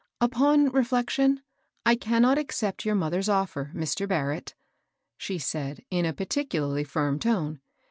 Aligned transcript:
*' 0.13 0.19
Upon 0.21 0.69
reflection, 0.71 1.43
I 1.85 1.93
cannot 1.95 2.39
accept 2.39 2.85
your 2.85 2.95
moth 2.95 3.13
er's 3.13 3.27
ofier, 3.27 3.71
Mr. 3.75 4.07
Barrett," 4.07 4.55
she 5.15 5.37
said, 5.37 5.85
in 5.91 6.07
a 6.07 6.11
particularly 6.13 6.83
firm 6.83 7.19
tone. 7.19 7.61